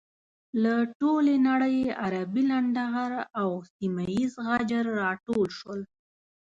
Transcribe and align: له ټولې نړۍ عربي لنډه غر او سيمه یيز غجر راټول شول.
له 0.63 0.73
ټولې 0.99 1.35
نړۍ 1.49 1.77
عربي 2.03 2.43
لنډه 2.51 2.83
غر 2.93 3.13
او 3.41 3.49
سيمه 3.75 4.03
یيز 4.15 4.33
غجر 4.47 4.85
راټول 5.01 5.47
شول. 5.59 5.79